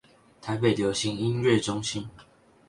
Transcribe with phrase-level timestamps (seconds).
[0.41, 2.09] 台北流行音樂中心